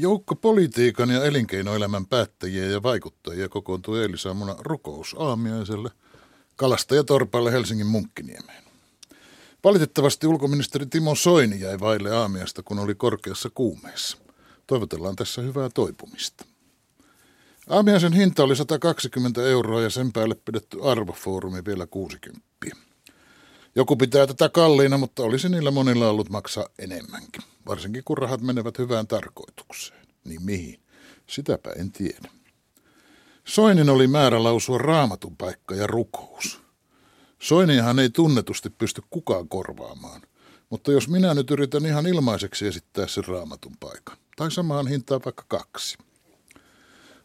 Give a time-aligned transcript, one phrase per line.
[0.00, 5.90] Joukko politiikan ja elinkeinoelämän päättäjiä ja vaikuttajia kokoontui eilisaamuna rukousaamiaiselle
[6.56, 8.64] kalastajatorpalle Helsingin Munkkiniemeen.
[9.64, 14.18] Valitettavasti ulkoministeri Timo Soini jäi vaille aamiasta, kun oli korkeassa kuumeessa.
[14.66, 16.44] Toivotellaan tässä hyvää toipumista.
[17.68, 22.46] Aamiaisen hinta oli 120 euroa ja sen päälle pidetty arvofoorumi vielä 60.
[23.76, 27.42] Joku pitää tätä kalliina, mutta olisi niillä monilla ollut maksaa enemmänkin.
[27.66, 30.06] Varsinkin kun rahat menevät hyvään tarkoitukseen.
[30.24, 30.80] Niin mihin?
[31.26, 32.28] Sitäpä en tiedä.
[33.44, 36.60] Soinin oli määrä lausua raamatun paikka ja rukous.
[37.38, 40.22] Soiniahan ei tunnetusti pysty kukaan korvaamaan.
[40.70, 45.44] Mutta jos minä nyt yritän ihan ilmaiseksi esittää sen raamatun paikan, tai samaan hintaan vaikka
[45.48, 45.98] kaksi.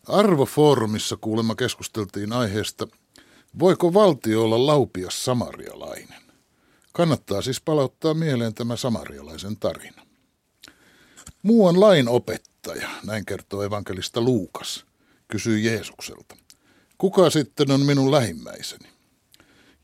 [0.07, 2.87] Arvofoorumissa kuulemma keskusteltiin aiheesta,
[3.59, 6.10] voiko valtio olla laupias samarialainen.
[6.93, 10.05] Kannattaa siis palauttaa mieleen tämä samarialaisen tarina.
[11.43, 14.85] Muuan lain opettaja, näin kertoo evankelista Luukas,
[15.27, 16.35] kysyi Jeesukselta.
[16.97, 18.89] Kuka sitten on minun lähimmäiseni?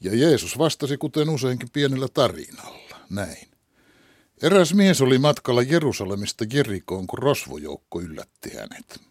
[0.01, 3.47] Ja Jeesus vastasi kuten useinkin pienellä tarinalla, näin.
[4.41, 9.01] Eräs mies oli matkalla Jerusalemista Jerikoon, kun rosvojoukko yllätti hänet.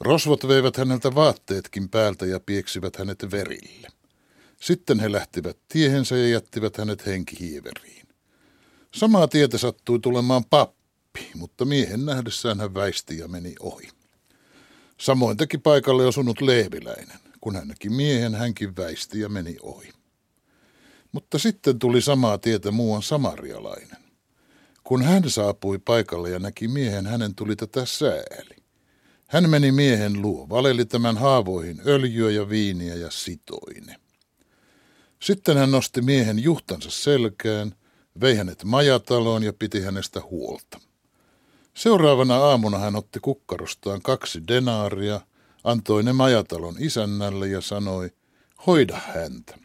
[0.00, 3.88] Rosvot veivät häneltä vaatteetkin päältä ja pieksivät hänet verille.
[4.60, 8.06] Sitten he lähtivät tiehensä ja jättivät hänet henkihieveriin.
[8.94, 13.88] Samaa tietä sattui tulemaan pappi, mutta miehen nähdessään hän väisti ja meni ohi.
[15.00, 17.18] Samoin teki paikalle osunut leeviläinen.
[17.40, 19.92] Kun hän näki miehen, hänkin väisti ja meni ohi.
[21.12, 23.98] Mutta sitten tuli samaa tietä muuan samarialainen.
[24.84, 28.56] Kun hän saapui paikalle ja näki miehen, hänen tuli tätä sääli.
[29.26, 33.96] Hän meni miehen luo, valeli tämän haavoihin öljyä ja viiniä ja sitoine.
[35.22, 37.74] Sitten hän nosti miehen juhtansa selkään,
[38.20, 40.80] vei hänet majataloon ja piti hänestä huolta.
[41.74, 45.20] Seuraavana aamuna hän otti kukkarostaan kaksi denaaria,
[45.64, 48.10] antoi ne majatalon isännälle ja sanoi,
[48.66, 49.58] hoida häntä.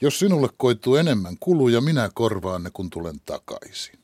[0.00, 3.98] Jos sinulle koituu enemmän kuluja, minä korvaan ne, kun tulen takaisin.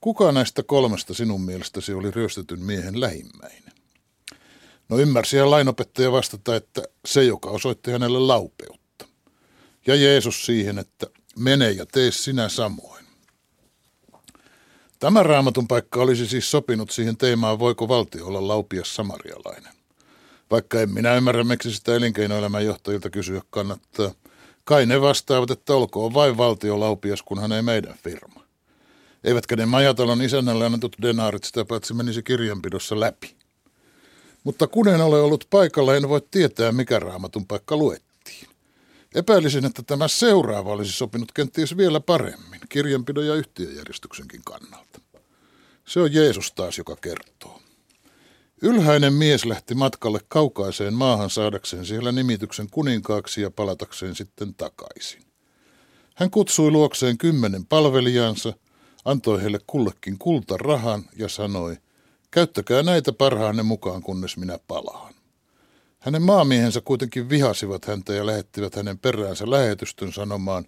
[0.00, 3.72] Kuka näistä kolmesta sinun mielestäsi oli ryöstetyn miehen lähimmäinen?
[4.88, 8.75] No ymmärsi lainopettaja vastata, että se, joka osoitti hänelle laupeutta.
[9.86, 11.06] Ja Jeesus siihen, että
[11.38, 13.06] mene ja tee sinä samoin.
[14.98, 19.72] Tämä raamatun paikka olisi siis sopinut siihen teemaan, voiko valtio olla laupias samarialainen.
[20.50, 24.14] Vaikka en minä ymmärrä, miksi sitä elinkeinoelämän johtajilta kysyä kannattaa.
[24.64, 28.46] Kai ne vastaavat, että olkoon vain valtio laupias, kunhan ei meidän firma.
[29.24, 33.36] Eivätkä ne majatalon isännälle annetut denaarit sitä paitsi menisi kirjanpidossa läpi.
[34.44, 38.05] Mutta kun en ole ollut paikalla, en voi tietää, mikä raamatun paikka luettiin.
[39.16, 45.00] Epäilisin, että tämä seuraava olisi sopinut kenties vielä paremmin, kirjanpidon ja yhtiöjärjestyksenkin kannalta.
[45.88, 47.60] Se on Jeesus taas, joka kertoo.
[48.62, 55.22] Ylhäinen mies lähti matkalle kaukaiseen maahan saadakseen siellä nimityksen kuninkaaksi ja palatakseen sitten takaisin.
[56.14, 58.52] Hän kutsui luokseen kymmenen palvelijansa,
[59.04, 61.76] antoi heille kullekin kultarahan ja sanoi,
[62.30, 65.14] käyttäkää näitä parhaanne mukaan, kunnes minä palaan.
[66.06, 70.64] Hänen maamiehensä kuitenkin vihasivat häntä ja lähettivät hänen peräänsä lähetystön sanomaan,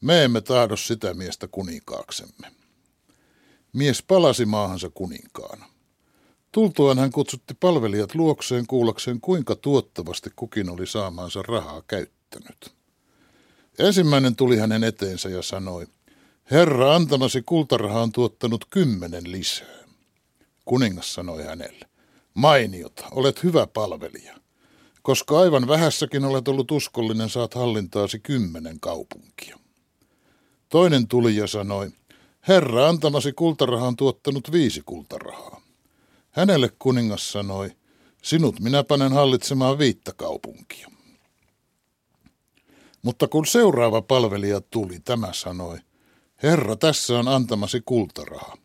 [0.00, 2.52] me emme tahdo sitä miestä kuninkaaksemme.
[3.72, 5.66] Mies palasi maahansa kuninkaana.
[6.52, 12.74] Tultuaan hän kutsutti palvelijat luokseen kuullakseen, kuinka tuottavasti kukin oli saamaansa rahaa käyttänyt.
[13.78, 15.86] Ensimmäinen tuli hänen eteensä ja sanoi,
[16.50, 19.84] Herra, antamasi kultaraha on tuottanut kymmenen lisää.
[20.64, 21.88] Kuningas sanoi hänelle,
[22.34, 24.41] mainiota, olet hyvä palvelija.
[25.02, 29.58] Koska aivan vähässäkin olet ollut uskollinen, saat hallintaasi kymmenen kaupunkia.
[30.68, 31.90] Toinen tuli ja sanoi,
[32.48, 35.60] Herra, antamasi kultaraha on tuottanut viisi kultarahaa.
[36.30, 37.70] Hänelle kuningas sanoi,
[38.22, 40.88] sinut minä panen hallitsemaan viittä kaupunkia.
[43.02, 45.78] Mutta kun seuraava palvelija tuli, tämä sanoi,
[46.42, 48.56] Herra, tässä on antamasi kultaraha.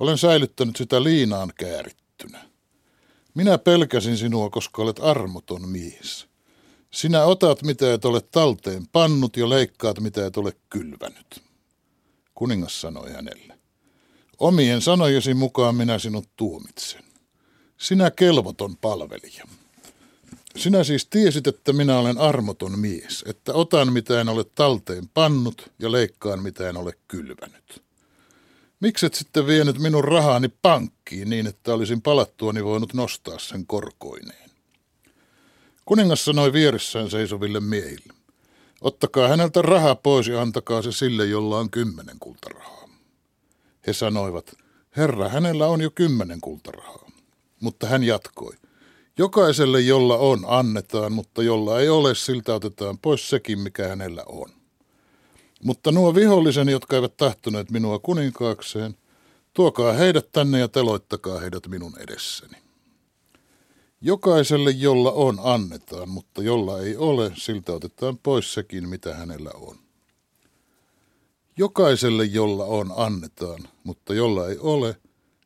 [0.00, 2.53] Olen säilyttänyt sitä liinaan käärittynä.
[3.34, 6.26] Minä pelkäsin sinua, koska olet armoton mies.
[6.90, 11.42] Sinä otat, mitä et ole talteen pannut, ja leikkaat, mitä et ole kylvänyt.
[12.34, 13.58] Kuningas sanoi hänelle.
[14.38, 17.04] Omien sanojesi mukaan minä sinut tuomitsen.
[17.78, 19.44] Sinä kelvoton palvelija.
[20.56, 25.70] Sinä siis tiesit, että minä olen armoton mies, että otan mitä en ole talteen pannut
[25.78, 27.82] ja leikkaan mitä en ole kylvänyt.
[28.84, 34.50] Mikset sitten vienyt minun rahani pankkiin niin, että olisin palattuani voinut nostaa sen korkoineen?
[35.84, 38.12] Kuningas sanoi vieressään seisoville miehille.
[38.80, 42.88] Ottakaa häneltä raha pois ja antakaa se sille, jolla on kymmenen kultarahaa.
[43.86, 44.54] He sanoivat,
[44.96, 47.10] herra, hänellä on jo kymmenen kultarahaa.
[47.60, 48.54] Mutta hän jatkoi.
[49.18, 54.63] Jokaiselle, jolla on, annetaan, mutta jolla ei ole, siltä otetaan pois sekin, mikä hänellä on.
[55.64, 58.96] Mutta nuo viholliseni, jotka eivät tahtoneet minua kuninkaakseen,
[59.54, 62.56] tuokaa heidät tänne ja teloittakaa heidät minun edessäni.
[64.00, 69.76] Jokaiselle, jolla on, annetaan, mutta jolla ei ole, siltä otetaan pois sekin, mitä hänellä on.
[71.56, 74.96] Jokaiselle, jolla on, annetaan, mutta jolla ei ole,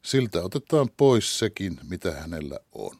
[0.05, 2.97] siltä otetaan pois sekin, mitä hänellä on.